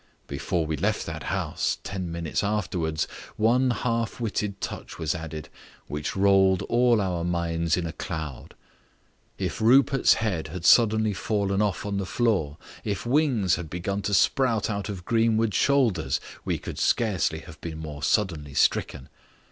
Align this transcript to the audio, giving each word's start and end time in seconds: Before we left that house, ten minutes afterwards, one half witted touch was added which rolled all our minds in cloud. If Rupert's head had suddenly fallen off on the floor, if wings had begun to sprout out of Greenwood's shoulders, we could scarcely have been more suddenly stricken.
Before 0.25 0.65
we 0.65 0.77
left 0.77 1.05
that 1.05 1.25
house, 1.29 1.77
ten 1.83 2.11
minutes 2.11 2.43
afterwards, 2.43 3.07
one 3.35 3.69
half 3.69 4.19
witted 4.19 4.59
touch 4.59 4.97
was 4.97 5.13
added 5.13 5.47
which 5.85 6.15
rolled 6.15 6.63
all 6.63 6.99
our 6.99 7.23
minds 7.23 7.77
in 7.77 7.91
cloud. 7.99 8.55
If 9.37 9.61
Rupert's 9.61 10.15
head 10.15 10.47
had 10.47 10.65
suddenly 10.65 11.13
fallen 11.13 11.61
off 11.61 11.85
on 11.85 11.97
the 11.97 12.07
floor, 12.07 12.57
if 12.83 13.05
wings 13.05 13.57
had 13.57 13.69
begun 13.69 14.01
to 14.01 14.15
sprout 14.15 14.71
out 14.71 14.89
of 14.89 15.05
Greenwood's 15.05 15.55
shoulders, 15.57 16.19
we 16.43 16.57
could 16.57 16.79
scarcely 16.79 17.41
have 17.41 17.61
been 17.61 17.77
more 17.77 18.01
suddenly 18.01 18.55
stricken. 18.55 19.07